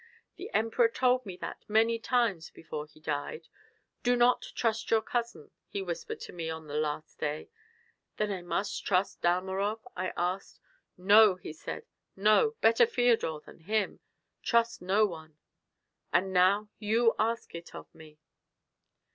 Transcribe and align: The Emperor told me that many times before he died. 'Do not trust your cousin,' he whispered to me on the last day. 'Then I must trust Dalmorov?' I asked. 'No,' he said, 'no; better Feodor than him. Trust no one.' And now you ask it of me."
The 0.35 0.51
Emperor 0.51 0.87
told 0.89 1.27
me 1.27 1.37
that 1.37 1.63
many 1.67 1.99
times 1.99 2.49
before 2.49 2.87
he 2.87 2.99
died. 2.99 3.49
'Do 4.01 4.15
not 4.15 4.51
trust 4.55 4.89
your 4.89 5.03
cousin,' 5.03 5.51
he 5.67 5.83
whispered 5.83 6.19
to 6.21 6.33
me 6.33 6.49
on 6.49 6.65
the 6.65 6.73
last 6.73 7.19
day. 7.19 7.49
'Then 8.17 8.31
I 8.31 8.41
must 8.41 8.83
trust 8.83 9.21
Dalmorov?' 9.21 9.85
I 9.95 10.11
asked. 10.17 10.59
'No,' 10.97 11.35
he 11.35 11.53
said, 11.53 11.85
'no; 12.15 12.55
better 12.61 12.87
Feodor 12.87 13.41
than 13.45 13.59
him. 13.59 13.99
Trust 14.41 14.81
no 14.81 15.05
one.' 15.05 15.37
And 16.11 16.33
now 16.33 16.69
you 16.79 17.13
ask 17.19 17.53
it 17.53 17.75
of 17.75 17.93
me." 17.93 18.17